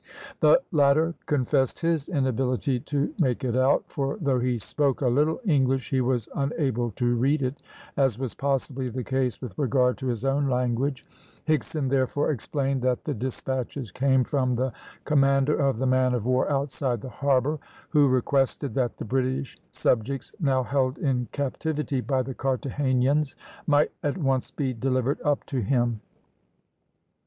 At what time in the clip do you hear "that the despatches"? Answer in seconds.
12.81-13.91